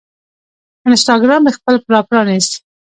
انسټاګرام 0.87 1.41
مې 1.45 1.51
خپل 1.57 1.75
راپرانیست 1.93 2.53